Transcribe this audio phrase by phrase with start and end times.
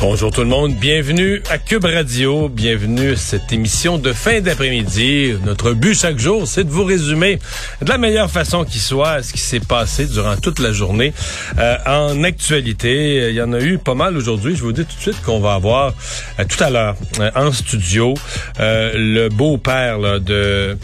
[0.00, 5.34] Bonjour tout le monde, bienvenue à Cube Radio, bienvenue à cette émission de fin d'après-midi.
[5.44, 7.38] Notre but chaque jour, c'est de vous résumer
[7.82, 11.12] de la meilleure façon qui soit ce qui s'est passé durant toute la journée
[11.58, 13.28] euh, en actualité.
[13.28, 14.56] Il y en a eu pas mal aujourd'hui.
[14.56, 15.92] Je vous dis tout de suite qu'on va avoir
[16.38, 18.14] euh, tout à l'heure euh, en studio
[18.58, 20.78] le beau-père de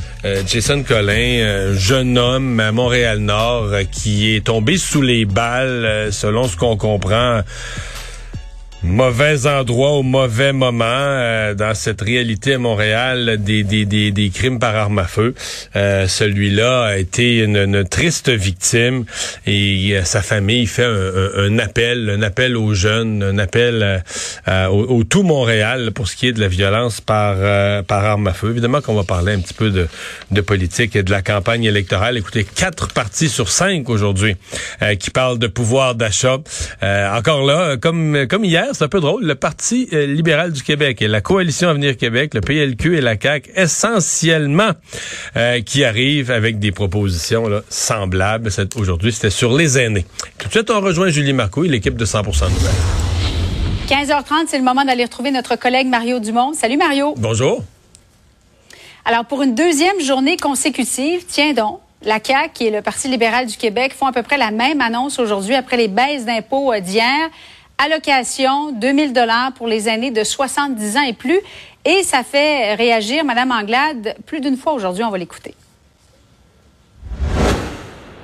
[0.46, 6.76] Jason Collin, jeune homme à Montréal-Nord qui est tombé sous les balles selon ce qu'on
[6.76, 7.40] comprend
[8.86, 14.30] mauvais endroit au mauvais moment euh, dans cette réalité à Montréal des, des, des, des
[14.30, 15.34] crimes par arme à feu.
[15.74, 19.04] Euh, Celui-là a été une, une, triste victime
[19.46, 24.02] et euh, sa famille fait un, un, appel, un appel aux jeunes, un appel
[24.48, 27.36] euh, au, au, tout Montréal pour ce qui est de la violence par
[27.84, 28.50] par arme à feu.
[28.50, 29.88] Évidemment qu'on va parler un petit peu de,
[30.30, 32.16] de politique et de la campagne électorale.
[32.16, 34.36] Écoutez, quatre partis sur cinq aujourd'hui
[35.00, 36.38] qui parlent de pouvoir d'achat.
[36.82, 41.00] encore là, comme comme hier c'est un peu drôle, le Parti euh, libéral du Québec
[41.00, 44.70] et la Coalition Avenir Québec, le PLQ et la CAQ, essentiellement,
[45.36, 48.50] euh, qui arrivent avec des propositions là, semblables.
[48.76, 50.04] Aujourd'hui, c'était sur les aînés.
[50.38, 52.70] Tout de suite, on rejoint Julie Marco et l'équipe de 100% Nouvelles.
[53.88, 56.52] 15h30, c'est le moment d'aller retrouver notre collègue Mario Dumont.
[56.52, 57.14] Salut Mario.
[57.16, 57.64] Bonjour.
[59.06, 63.56] Alors, pour une deuxième journée consécutive, tiens donc, la CAQ et le Parti libéral du
[63.56, 67.30] Québec font à peu près la même annonce aujourd'hui après les baisses d'impôts euh, d'hier
[67.78, 71.40] allocation 2000 dollars pour les aînés de 70 ans et plus.
[71.84, 75.04] Et ça fait réagir Madame Anglade plus d'une fois aujourd'hui.
[75.04, 75.54] On va l'écouter.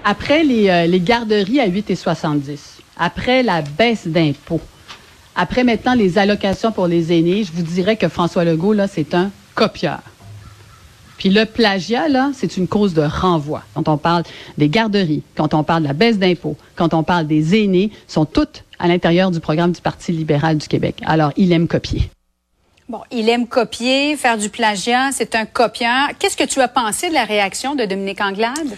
[0.04, 4.60] Après les, euh, les, garderies à 8 et 70, après la baisse d'impôts,
[5.36, 9.14] après maintenant les allocations pour les aînés, je vous dirais que François Legault, là, c'est
[9.14, 10.00] un copieur.
[11.22, 13.62] Puis le plagiat, là, c'est une cause de renvoi.
[13.74, 14.24] Quand on parle
[14.58, 18.24] des garderies, quand on parle de la baisse d'impôts, quand on parle des aînés, sont
[18.24, 20.96] toutes à l'intérieur du programme du Parti libéral du Québec.
[21.06, 22.10] Alors, il aime copier.
[22.88, 26.08] Bon, il aime copier, faire du plagiat, c'est un copieur.
[26.18, 28.76] Qu'est-ce que tu as pensé de la réaction de Dominique Anglade?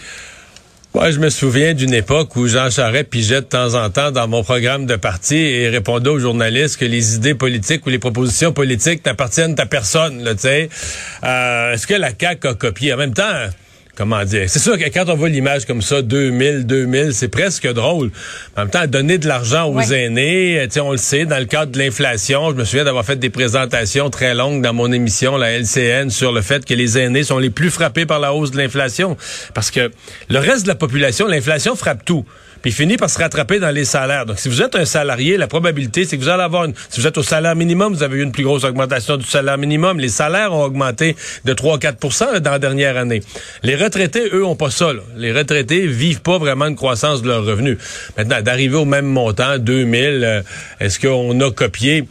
[0.95, 4.29] Moi, je me souviens d'une époque où Jean Charest pigeait de temps en temps dans
[4.29, 8.53] mon programme de parti et répondait aux journalistes que les idées politiques ou les propositions
[8.53, 10.23] politiques n'appartiennent à personne.
[10.23, 12.93] Là, euh, Est-ce que la CAQ a copié?
[12.93, 13.49] En même temps,
[13.95, 17.67] comment dire, c'est sûr que quand on voit l'image comme ça, 2000, 2000, c'est presque
[17.71, 18.11] drôle.
[18.55, 21.71] En même temps, donner de l'argent aux aînés, euh, on le sait, dans le cadre
[21.71, 25.57] de l'inflation, je me souviens d'avoir fait des présentations très longues dans mon émission, la
[25.57, 28.57] LCN, sur le fait que les aînés sont les plus frappés par la hausse de
[28.57, 29.17] l'inflation.
[29.53, 29.91] Parce que
[30.29, 32.25] le reste de la population, l'inflation frappe tout
[32.65, 34.25] puis finit par se rattraper dans les salaires.
[34.25, 36.73] Donc, si vous êtes un salarié, la probabilité, c'est que vous allez avoir une...
[36.89, 39.59] Si vous êtes au salaire minimum, vous avez eu une plus grosse augmentation du salaire
[39.59, 39.99] minimum.
[39.99, 43.21] Les salaires ont augmenté de 3-4% dans la dernière année.
[43.61, 44.89] Les retraités, eux, ont pas ça.
[45.15, 47.77] Les retraités vivent pas vraiment une croissance de leurs revenus.
[48.17, 50.41] Maintenant, d'arriver au même montant, 2000, euh,
[50.79, 52.05] est-ce qu'on a copié...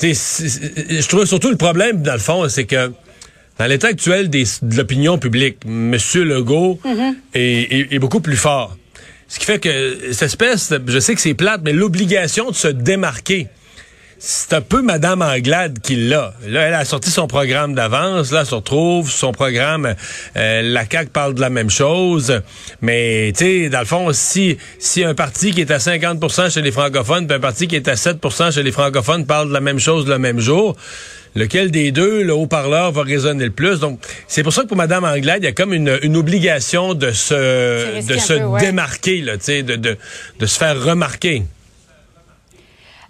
[0.00, 2.90] je trouve surtout le problème, dans le fond, c'est que
[3.58, 5.94] dans l'état actuel des, de l'opinion publique, M.
[6.14, 7.14] Legault mm-hmm.
[7.34, 8.74] est, est, beaucoup plus fort.
[9.28, 12.68] Ce qui fait que cette espèce, je sais que c'est plate, mais l'obligation de se
[12.68, 13.48] démarquer,
[14.18, 16.34] c'est un peu Madame Anglade qui l'a.
[16.46, 18.32] Là, elle a sorti son programme d'avance.
[18.32, 19.94] Là, elle se retrouve son programme.
[20.36, 22.40] Euh, la CAQ parle de la même chose.
[22.80, 26.62] Mais, tu sais, dans le fond, si, si un parti qui est à 50% chez
[26.62, 29.60] les francophones, puis un parti qui est à 7% chez les francophones parle de la
[29.60, 30.76] même chose le même jour,
[31.36, 33.78] lequel des deux, le haut-parleur, va résonner le plus?
[33.78, 36.94] Donc, c'est pour ça que pour Mme Anglade, il y a comme une, une obligation
[36.94, 39.96] de se, de se démarquer, là, de, de,
[40.40, 41.44] de se faire remarquer.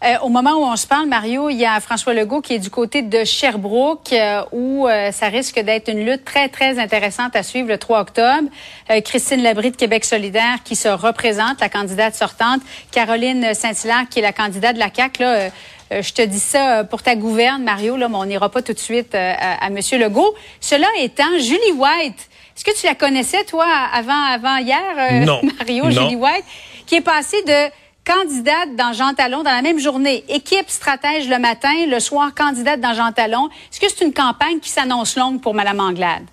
[0.04, 2.60] Euh, au moment où on se parle, Mario, il y a François Legault qui est
[2.60, 7.34] du côté de Sherbrooke, euh, où euh, ça risque d'être une lutte très, très intéressante
[7.34, 8.48] à suivre le 3 octobre.
[9.04, 12.60] Christine Labrie de Québec solidaire qui se représente, la candidate sortante.
[12.92, 15.22] Caroline Saint-Hilaire qui est la candidate de la CAQ.
[15.22, 15.50] Là,
[15.90, 18.78] je te dis ça pour ta gouverne, Mario, là, mais on n'ira pas tout de
[18.78, 19.78] suite à, à M.
[20.00, 20.34] Legault.
[20.60, 25.40] Cela étant, Julie White, est-ce que tu la connaissais, toi, avant, avant hier, non.
[25.58, 26.44] Mario, Julie White,
[26.86, 27.70] qui est passée de
[28.08, 30.24] candidate dans Jean Talon dans la même journée.
[30.28, 33.50] Équipe stratège le matin, le soir candidate dans Jean Talon.
[33.70, 36.24] Est-ce que c'est une campagne qui s'annonce longue pour Mme Anglade?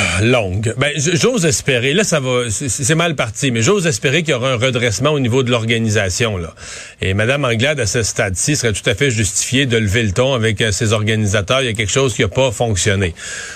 [0.22, 0.74] longue.
[0.78, 1.94] Ben, j'ose espérer.
[1.94, 5.20] Là, ça va, c'est mal parti, mais j'ose espérer qu'il y aura un redressement au
[5.20, 6.54] niveau de l'organisation là.
[7.00, 10.34] Et Madame Anglade à ce stade-ci serait tout à fait justifiée de lever le ton
[10.34, 11.62] avec euh, ses organisateurs.
[11.62, 13.14] Il y a quelque chose qui n'a pas fonctionné.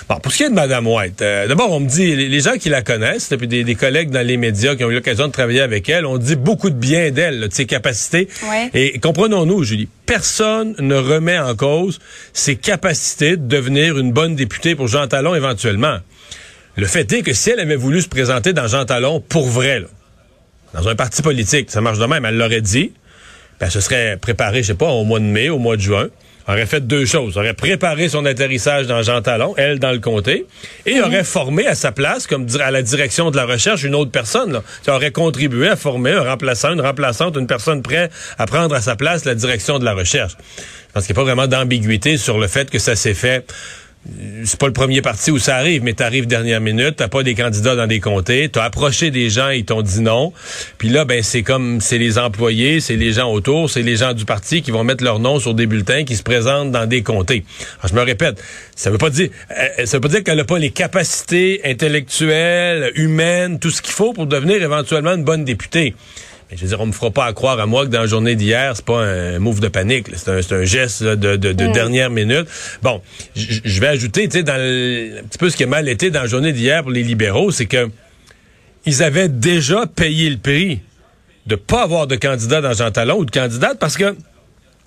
[0.09, 2.57] Bon, pour ce qui est de Madame White, euh, d'abord on me dit les, gens
[2.57, 5.31] qui la connaissent, depuis des, des, collègues dans les médias qui ont eu l'occasion de
[5.31, 8.27] travailler avec elle, on dit beaucoup de bien d'elle, de ses capacités.
[8.73, 11.99] Et comprenons-nous, Julie, personne ne remet en cause
[12.33, 15.99] ses capacités de devenir une bonne députée pour Jean Talon éventuellement.
[16.75, 19.83] Le fait est que si elle avait voulu se présenter dans Jean Talon pour vrai,
[20.73, 22.93] dans un parti politique, ça marche de même, elle l'aurait dit,
[23.59, 25.81] ben, elle se serait préparée, je sais pas, au mois de mai, au mois de
[25.81, 26.07] juin,
[26.47, 27.37] aurait fait deux choses.
[27.37, 30.45] aurait préparé son atterrissage dans Jean Talon, elle dans le comté,
[30.85, 31.03] et mhm.
[31.03, 34.53] aurait formé à sa place, comme à la direction de la recherche, une autre personne.
[34.53, 34.63] Là.
[34.83, 38.81] Ça aurait contribué à former un remplaçant, une remplaçante, une personne prête à prendre à
[38.81, 40.33] sa place la direction de la recherche.
[40.87, 43.45] Je pense qu'il n'y a pas vraiment d'ambiguïté sur le fait que ça s'est fait
[44.45, 47.35] c'est pas le premier parti où ça arrive, mais t'arrives dernière minute, t'as pas des
[47.35, 50.33] candidats dans des comtés, t'as approché des gens, ils t'ont dit non.
[50.77, 54.13] Puis là, ben c'est comme c'est les employés, c'est les gens autour, c'est les gens
[54.13, 57.03] du parti qui vont mettre leur nom sur des bulletins qui se présentent dans des
[57.03, 57.43] comtés.
[57.79, 58.41] Alors, je me répète,
[58.75, 62.91] ça veut pas dire euh, ça veut pas dire qu'elle a pas les capacités intellectuelles,
[62.95, 65.95] humaines, tout ce qu'il faut pour devenir éventuellement une bonne députée.
[66.49, 68.07] Mais je veux dire, on me fera pas à croire à moi que dans la
[68.07, 70.07] journée d'hier, c'est pas un move de panique.
[70.15, 71.71] C'est un, un, geste de, de, de mm.
[71.71, 72.47] dernière minute.
[72.81, 73.01] Bon,
[73.35, 76.21] je vais ajouter, tu sais, dans un petit peu ce qui a mal été dans
[76.21, 77.89] la journée d'hier pour les libéraux, c'est que
[78.85, 80.79] ils avaient déjà payé le prix
[81.45, 84.15] de pas avoir de candidat dans Jean Talon ou de candidate parce que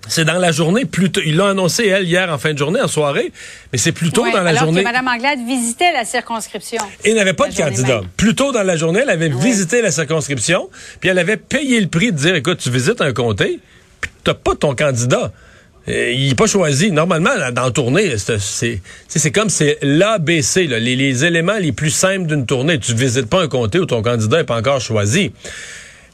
[0.07, 1.21] c'est dans la journée, plutôt.
[1.25, 3.31] Ils l'ont annoncé, elle, hier en fin de journée, en soirée,
[3.71, 4.81] mais c'est plutôt dans la alors journée.
[4.81, 6.81] Que Mme Anglade visitait la circonscription.
[7.03, 8.01] Et n'avait pas de candidat.
[8.17, 10.69] Plus tôt dans la journée, elle avait visité la circonscription,
[10.99, 13.59] puis elle avait payé le prix de dire, écoute, tu visites un comté,
[14.01, 15.31] puis t'as pas ton candidat.
[15.87, 16.91] il n'est pas choisi.
[16.91, 22.45] Normalement, dans la tournée, c'est comme c'est l'ABC, les, les éléments les plus simples d'une
[22.45, 22.79] tournée.
[22.79, 25.31] Tu visites pas un comté où ton candidat n'est pas encore choisi.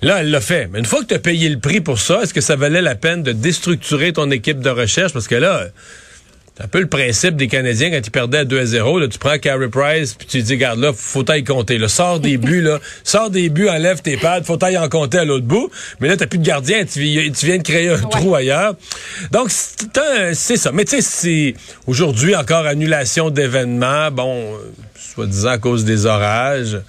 [0.02, 0.70] Là, elle l'a fait.
[0.72, 2.82] Mais une fois que tu as payé le prix pour ça, est-ce que ça valait
[2.82, 5.12] la peine de déstructurer ton équipe de recherche?
[5.12, 5.68] Parce que là,
[6.56, 9.00] c'est un peu le principe des Canadiens quand ils perdaient à 2 à 0.
[9.00, 11.78] Là, tu prends Carey Price puis tu dis, regarde là, faut y compter.
[11.78, 11.88] Là.
[11.88, 12.80] Sors des buts, là.
[13.04, 15.70] Sors des buts, enlève tes pads, faut y en compter à l'autre bout.
[16.00, 18.76] Mais là, t'as plus de gardien, tu, viens de créer un trou ailleurs.
[19.32, 20.72] Donc, c'est ça.
[20.72, 21.56] Mais tu sais,
[21.86, 24.58] aujourd'hui encore annulation d'événements, bon,
[24.96, 26.80] soi-disant à cause des orages.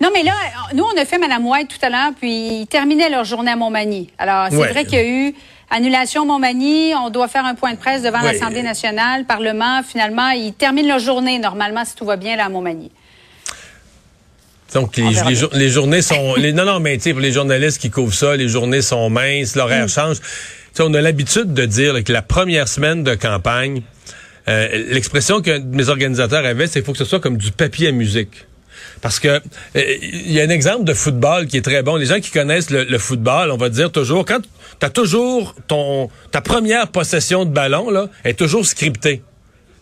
[0.00, 0.32] Non, mais là,
[0.74, 3.56] nous, on a fait Mme White tout à l'heure, puis ils terminaient leur journée à
[3.56, 4.10] Montmagny.
[4.18, 5.34] Alors, c'est vrai qu'il y a eu
[5.70, 9.82] annulation Montmagny, on doit faire un point de presse devant l'Assemblée nationale, Parlement.
[9.82, 12.90] Finalement, ils terminent leur journée, normalement, si tout va bien, là, à Montmagny.
[14.72, 16.34] Donc, les, journées sont...
[16.34, 19.08] les, non, non, mais tu sais, pour les journalistes qui couvrent ça, les journées sont
[19.08, 19.88] minces, l'horaire mm.
[19.88, 20.16] change.
[20.72, 23.82] sais, on a l'habitude de dire que la première semaine de campagne,
[24.48, 27.88] euh, l'expression que mes organisateurs avaient, c'est qu'il faut que ce soit comme du papier
[27.88, 28.46] à musique.
[29.04, 29.42] Parce que
[29.74, 31.96] il euh, y a un exemple de football qui est très bon.
[31.96, 36.40] Les gens qui connaissent le, football, on va dire toujours, quand tu toujours ton ta
[36.40, 39.20] première possession de ballon là, est toujours scriptée.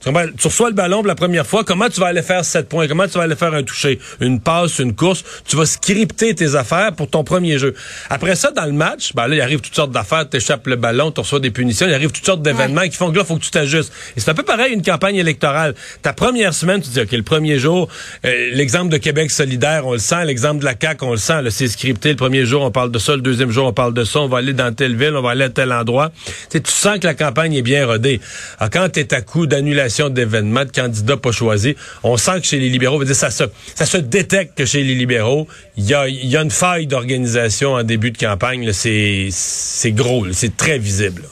[0.05, 2.89] Tu reçois le ballon pour la première fois, comment tu vas aller faire sept points?
[2.89, 4.01] Comment tu vas aller faire un toucher?
[4.21, 5.23] Une passe, une course?
[5.47, 7.75] Tu vas scripter tes affaires pour ton premier jeu.
[8.11, 10.75] Après ça, dans le match, ben là, il arrive toutes sortes d'affaires, tu échappes le
[10.75, 13.37] ballon, tu reçois des punitions, il arrive toutes sortes d'événements qui font que là, faut
[13.37, 13.93] que tu t'ajustes.
[14.17, 15.75] Et c'est un peu pareil une campagne électorale.
[16.03, 17.89] Ta première semaine, tu te dis, OK, le premier jour,
[18.25, 21.49] euh, l'exemple de Québec solidaire, on le sent, l'exemple de la CAQ, on le sent,
[21.51, 22.11] c'est scripté.
[22.11, 24.29] Le premier jour, on parle de ça, le deuxième jour, on parle de ça, on
[24.29, 26.11] va aller dans telle ville, on va aller à tel endroit.
[26.51, 28.21] tu sens que la campagne est bien rodée.
[28.59, 31.75] Alors, quand tu es à coup d'annulation d'événements, candidats pas choisis.
[32.03, 35.47] On sent que chez les libéraux, ça se, détecte que chez les libéraux,
[35.77, 38.73] il y a, une faille d'organisation en début de campagne.
[38.73, 41.23] C'est gros, c'est très visible.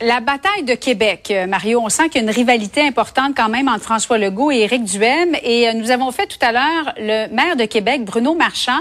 [0.00, 3.48] La bataille de Québec, euh, Mario, on sent qu'il y a une rivalité importante quand
[3.48, 5.34] même entre François Legault et Éric Duhem.
[5.42, 8.78] Et euh, nous avons fait tout à l'heure le maire de Québec, Bruno Marchand.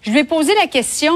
[0.00, 1.14] Je lui ai posé la question,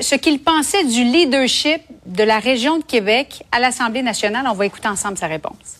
[0.00, 4.46] ce qu'il pensait du leadership de la région de Québec à l'Assemblée nationale.
[4.48, 5.77] On va écouter ensemble sa réponse.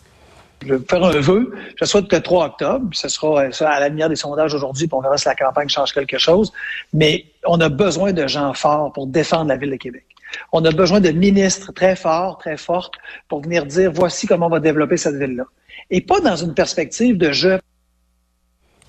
[0.66, 1.52] Je vais faire un vœu.
[1.76, 4.54] Je souhaite que le 3 octobre, ce sera euh, ça à la lumière des sondages
[4.54, 6.52] aujourd'hui, puis on verra si la campagne change quelque chose.
[6.92, 10.04] Mais on a besoin de gens forts pour défendre la ville de Québec.
[10.52, 12.94] On a besoin de ministres très forts, très fortes
[13.28, 15.44] pour venir dire voici comment on va développer cette ville-là.
[15.90, 17.60] Et pas dans une perspective de jeu.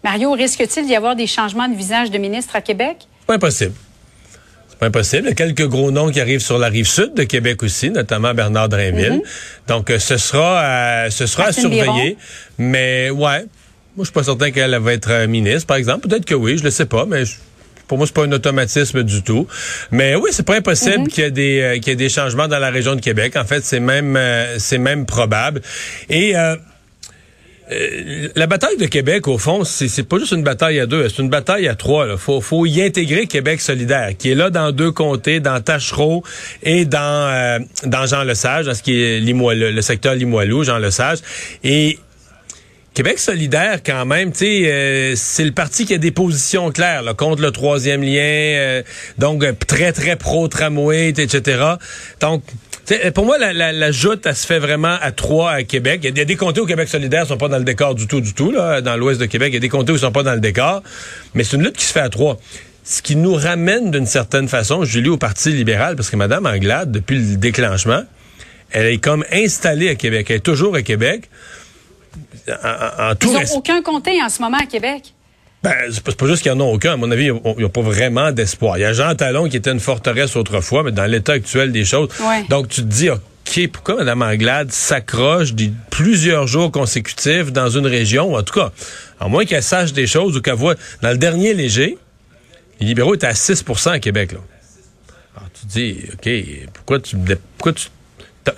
[0.03, 3.07] Mario, risque-t-il d'y avoir des changements de visage de ministres à Québec?
[3.27, 3.73] Pas impossible.
[4.79, 5.23] Pas impossible.
[5.25, 7.89] Il y a quelques gros noms qui arrivent sur la rive sud de Québec aussi,
[7.89, 9.15] notamment Bernard Drainville.
[9.15, 9.21] Mhm.
[9.67, 12.17] Donc, euh, ce sera, à, ce sera à surveiller.
[12.57, 13.45] Mais ouais,
[13.95, 16.07] moi, je suis pas certain qu'elle va être euh, ministre, par exemple.
[16.07, 17.23] Peut-être que oui, je le sais pas, mais
[17.89, 19.47] pour moi, c'est pas un automatisme du tout.
[19.91, 21.07] Mais oui, c'est pas impossible mhm.
[21.09, 23.35] qu'il y ait des euh, qu'il y ait des changements dans la région de Québec.
[23.35, 24.17] En fait, c'est même
[24.59, 25.61] c'est même probable.
[26.09, 26.55] Et euh,
[28.35, 31.29] la bataille de Québec, au fond, c'est pas juste une bataille à deux, c'est une
[31.29, 32.07] bataille à trois.
[32.09, 36.23] Il faut, faut y intégrer Québec solidaire, qui est là dans deux comtés, dans Tachereau
[36.63, 40.79] et dans euh, dans Jean Lesage, dans ce qui est Limoilou, le secteur Limoilou, Jean
[40.79, 41.19] Lesage.
[41.63, 41.99] Et
[42.95, 47.41] Québec solidaire, quand même, euh, c'est le parti qui a des positions claires là, contre
[47.41, 48.81] le troisième lien,
[49.19, 51.75] donc très, très pro-tramway, etc.
[52.19, 52.41] Donc,
[53.13, 56.01] pour moi, la, la, la, joute, elle se fait vraiment à trois à Québec.
[56.03, 58.07] Il y, a, des comtés au Québec solidaire qui sont pas dans le décor du
[58.07, 58.51] tout, du tout.
[58.51, 60.33] Là, dans l'ouest de Québec, il y a des comtés où ils sont pas dans
[60.33, 60.81] le décor.
[61.33, 62.37] Mais c'est une lutte qui se fait à trois.
[62.83, 66.91] Ce qui nous ramène d'une certaine façon, Julie, au Parti libéral, parce que Mme Anglade,
[66.91, 68.01] depuis le déclenchement,
[68.71, 70.27] elle est comme installée à Québec.
[70.29, 71.29] Elle est toujours à Québec.
[72.47, 75.13] En, tout Ils n'ont aucun comté en ce moment à Québec.
[75.61, 76.93] Ben, c'est pas, juste qu'il n'y en a aucun.
[76.93, 78.77] À mon avis, il n'y a, pas vraiment d'espoir.
[78.77, 81.83] Il y a Jean Talon qui était une forteresse autrefois, mais dans l'état actuel des
[81.83, 82.09] choses.
[82.49, 85.49] Donc, tu te dis, OK, pourquoi Mme Anglade s'accroche
[85.89, 88.71] plusieurs jours consécutifs dans une région, en tout cas,
[89.19, 90.75] à moins qu'elle sache des choses ou qu'elle voit.
[91.01, 91.97] Dans le dernier léger,
[92.79, 94.31] les libéraux étaient à 6% à Québec.
[94.31, 94.39] Là.
[95.35, 97.17] Alors, tu te dis, OK, pourquoi tu.
[97.57, 97.87] Pourquoi tu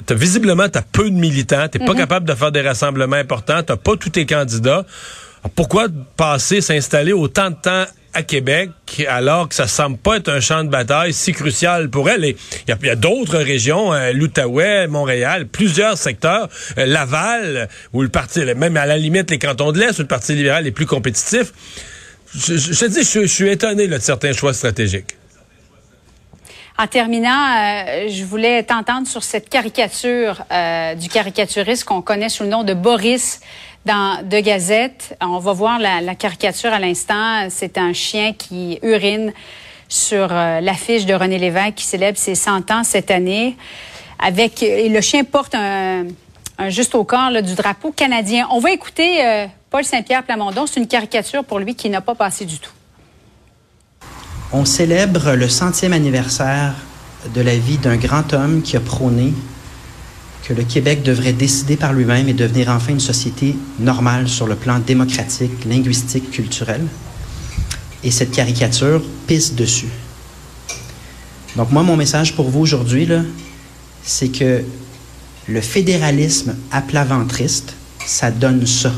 [0.05, 1.98] T'as, visiblement, tu as peu de militants, tu pas mm-hmm.
[1.98, 4.86] capable de faire des rassemblements importants, tu pas tous tes candidats
[5.55, 8.71] pourquoi passer, s'installer autant de temps à Québec,
[9.07, 12.25] alors que ça semble pas être un champ de bataille si crucial pour elle?
[12.25, 12.36] Il
[12.67, 18.77] y a, d'autres régions, euh, l'Outaouais, Montréal, plusieurs secteurs, euh, Laval, où le parti, même
[18.77, 21.53] à la limite les cantons de l'Est, où le Parti libéral est plus compétitif.
[22.36, 25.17] Je, te dis, je, suis étonné de certains choix stratégiques.
[26.82, 30.44] En terminant, euh, je voulais t'entendre sur cette caricature
[30.98, 33.40] du caricaturiste qu'on connaît sous le nom de Boris
[33.86, 35.16] dans De Gazette.
[35.22, 37.48] On va voir la, caricature à l'instant.
[37.50, 39.32] C'est un chien qui urine
[39.90, 43.56] sur euh, l'affiche de René Lévesque qui célèbre ses 100 ans cette année.
[44.20, 46.06] Le chien porte un,
[46.70, 48.48] juste au corps du drapeau canadien.
[48.52, 50.66] On va écouter euh, Paul Saint-Pierre Plamondon.
[50.66, 52.72] C'est une caricature pour lui qui n'a pas passé du tout.
[54.53, 56.74] On célèbre le centième anniversaire
[57.34, 59.34] de la vie d'un grand homme qui a prôné
[60.43, 64.55] que le Québec devrait décider par lui-même et devenir enfin une société normale sur le
[64.55, 66.81] plan démocratique, linguistique, culturel.
[68.03, 69.88] Et cette caricature pisse dessus.
[71.55, 73.08] Donc moi, mon message pour vous aujourd'hui,
[74.03, 74.65] c'est que
[75.48, 77.74] le fédéralisme à plat ventriste,
[78.05, 78.91] ça donne ça.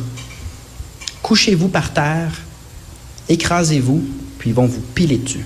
[1.21, 2.31] Couchez-vous par terre,
[3.29, 4.03] écrasez-vous,
[4.43, 5.45] puis ils vont vous piler dessus.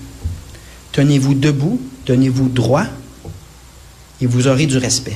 [0.91, 2.85] Tenez-vous debout, tenez-vous droit,
[4.19, 5.15] et vous aurez du respect.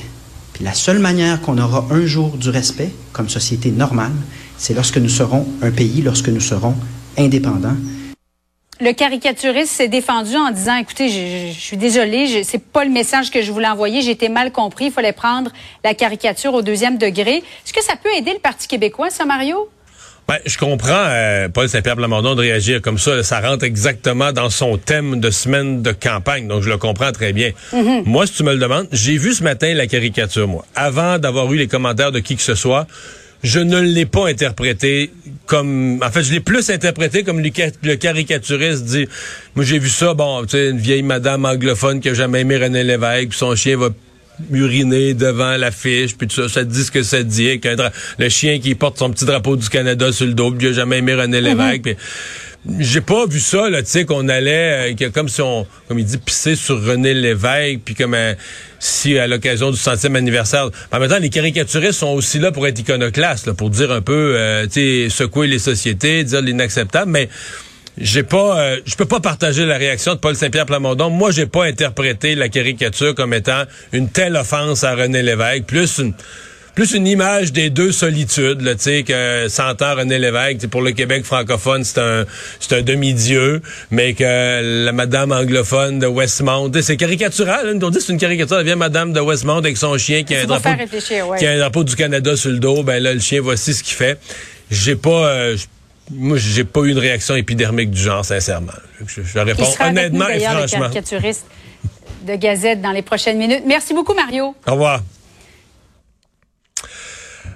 [0.52, 4.12] Puis la seule manière qu'on aura un jour du respect comme société normale,
[4.56, 6.76] c'est lorsque nous serons un pays, lorsque nous serons
[7.18, 7.74] indépendants.
[8.80, 11.08] Le caricaturiste s'est défendu en disant écoutez,
[11.50, 14.84] je, suis désolé, c'est pas le message que je voulais envoyer, j'ai été mal compris,
[14.84, 15.50] il fallait prendre
[15.82, 17.38] la caricature au deuxième degré.
[17.38, 19.68] Est-ce que ça peut aider le Parti québécois, ça, Mario?
[20.28, 23.22] Ben, je comprends euh, Paul Saint-Pierre Plamondon de réagir comme ça.
[23.22, 27.32] Ça rentre exactement dans son thème de semaine de campagne, donc je le comprends très
[27.32, 27.50] bien.
[27.72, 28.04] Mhm.
[28.06, 30.64] Moi, si tu me le demandes, j'ai vu ce matin la caricature, moi.
[30.74, 32.86] Avant d'avoir eu les commentaires de qui que ce soit,
[33.42, 35.10] je ne l'ai pas interprété
[35.46, 36.00] comme...
[36.02, 39.08] En fait, je l'ai plus interprété comme le, caricaturiste dit...
[39.56, 42.56] Moi, j'ai vu ça, bon, tu sais, une vieille madame anglophone qui a jamais aimé
[42.56, 43.88] René Lévesque, puis son chien va
[44.50, 47.60] uriner devant l'affiche, puis tout ça, ça dit ce que ça dit,
[48.18, 50.72] le chien qui porte son petit drapeau du Canada sur le dos, puis il a
[50.72, 51.46] jamais aimé René mhm.
[51.46, 51.96] Lévesque,
[52.78, 56.04] j'ai pas vu ça là, tu sais qu'on allait euh, comme si on comme il
[56.04, 58.34] dit pisser sur René Lévesque puis comme euh,
[58.78, 60.68] si à l'occasion du centième anniversaire.
[60.90, 64.00] En même temps, les caricaturistes sont aussi là pour être iconoclastes, là, pour dire un
[64.00, 67.28] peu euh, tu sais secouer les sociétés, dire l'inacceptable, mais
[67.98, 71.10] j'ai pas, euh, je peux pas partager la réaction de Paul Saint-Pierre Plamondon.
[71.10, 75.98] Moi, j'ai pas interprété la caricature comme étant une telle offense à René Lévesque, plus
[75.98, 76.14] une,
[76.74, 81.84] plus une image des deux solitudes, tu sais, que René Lévesque, pour le Québec francophone,
[81.84, 82.24] c'est un,
[82.60, 88.00] c'est un demi-dieu, mais que la madame anglophone de Westmount, c'est caricatural, hein, on dit
[88.00, 90.70] c'est une caricature, elle vient madame de Westmount avec son chien qui a un drapeau,
[91.38, 93.82] qui a un drapeau du Canada sur le dos, ben là, le chien, voici ce
[93.82, 94.18] qu'il fait.
[94.70, 95.56] J'ai pas, euh,
[96.10, 98.72] moi, j'ai pas eu une réaction épidermique du genre, sincèrement.
[99.06, 100.60] Je, je réponds honnêtement et franchement.
[100.62, 101.46] Le caricaturiste
[102.26, 103.62] de Gazette dans les prochaines minutes.
[103.66, 104.54] Merci beaucoup, Mario.
[104.66, 105.00] Au revoir.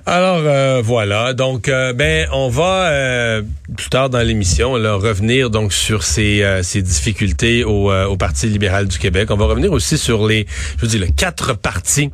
[0.09, 3.43] Alors euh, voilà, donc euh, ben on va euh,
[3.77, 9.33] plus tard dans l'émission revenir donc sur ces, ces difficultés au, Parti libéral du Québec.
[9.33, 10.47] On va revenir aussi sur les
[10.77, 12.11] je veux dire les quatre partis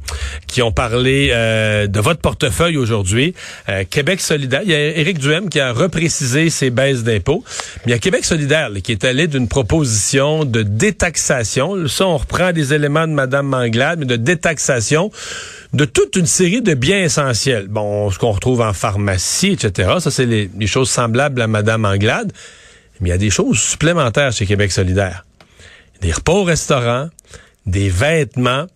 [0.46, 3.34] qui ont parlé euh, de votre portefeuille aujourd'hui.
[3.68, 4.60] Euh, Québec solidaire.
[4.64, 7.42] Il y a Éric Duhem qui a reprécisé ses baisses d'impôts.
[7.78, 11.88] Mais il y a Québec solidaire qui est allé d'une proposition de détaxation.
[11.88, 15.10] Ça, on reprend des éléments de Mme Manglade, mais de détaxation
[15.72, 17.68] de toute une série de biens essentiels.
[17.68, 19.94] Bon, ce qu'on retrouve en pharmacie, etc.
[20.00, 22.32] Ça, c'est les, les choses semblables à Mme Anglade.
[23.00, 25.24] Mais il y a des choses supplémentaires chez Québec solidaire.
[26.00, 27.08] Des repas au restaurant,
[27.66, 28.66] des vêtements.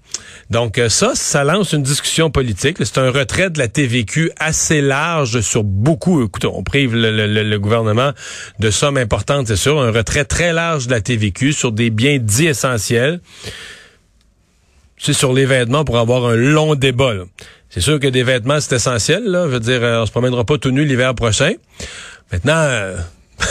[0.50, 2.78] Donc euh, ça, ça lance une discussion politique.
[2.80, 6.24] C'est un retrait de la TVQ assez large sur beaucoup.
[6.24, 8.12] Écoutez, on prive le, gouvernement
[8.58, 9.80] de sommes importantes, c'est sûr.
[9.80, 13.20] Un retrait très large de la TVQ sur des biens dits essentiels.
[14.98, 17.12] C'est sur les vêtements pour avoir un long débat.
[17.68, 19.24] C'est sûr que des vêtements, c'est essentiel.
[19.24, 19.44] Là.
[19.44, 21.52] Je veux dire, euh, on se promènera pas tout nu l'hiver prochain.
[22.32, 22.96] Maintenant, euh,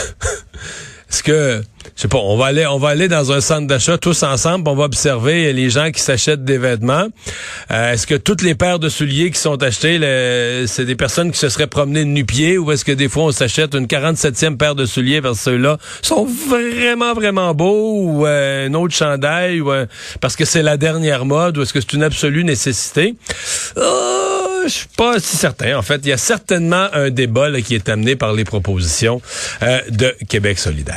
[1.16, 1.62] est-ce que
[1.94, 4.68] je sais pas, on va aller, on va aller dans un centre d'achat tous ensemble,
[4.68, 7.06] on va observer les gens qui s'achètent des vêtements.
[7.70, 9.98] Euh, est-ce que toutes les paires de souliers qui sont achetées,
[10.66, 13.32] c'est des personnes qui se seraient promenées de nu-pieds ou est-ce que des fois on
[13.32, 18.68] s'achète une 47e paire de souliers parce que ceux-là sont vraiment, vraiment beaux ou euh,
[18.68, 19.86] un autre chandail ou euh,
[20.20, 23.14] parce que c'est la dernière mode ou est-ce que c'est une absolue nécessité?
[23.74, 25.78] je suis pas si certain.
[25.78, 29.22] En fait, il y a certainement un débat qui est amené par les propositions
[29.62, 30.94] de Québec solidaire.